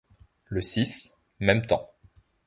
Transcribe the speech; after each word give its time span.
Le 0.45 0.63
six, 0.63 1.15
même 1.39 1.67
temps. 1.67 1.91